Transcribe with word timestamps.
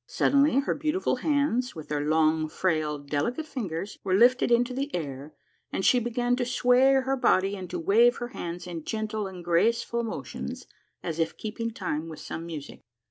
Suddenly 0.07 0.61
her 0.61 0.73
beautiful 0.73 1.17
hands 1.17 1.75
with 1.75 1.87
their 1.89 2.01
long, 2.01 2.49
frail, 2.49 2.97
delicate 2.97 3.45
fingers 3.45 3.99
were 4.03 4.15
lifted 4.17 4.49
into 4.51 4.73
the 4.73 4.89
air, 4.95 5.35
and 5.71 5.85
she 5.85 5.99
began 5.99 6.35
to 6.37 6.43
sway 6.43 6.93
her 6.93 7.15
body 7.15 7.55
and 7.55 7.69
to 7.69 7.77
wave 7.77 8.17
her 8.17 8.29
hands 8.29 8.65
in 8.65 8.83
gentle 8.83 9.27
and 9.27 9.45
graceful 9.45 10.03
motions 10.03 10.65
as 11.03 11.19
if 11.19 11.37
keeping 11.37 11.69
time 11.69 12.09
with 12.09 12.19
some 12.19 12.47
music. 12.47 12.81